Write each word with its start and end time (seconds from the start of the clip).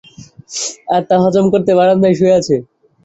আর 0.93 1.01
তা 1.09 1.15
হজম 1.23 1.45
করতে 1.53 1.71
বারান্দায় 1.79 2.15
শুয়ে 2.19 2.37
আছে। 2.39 2.55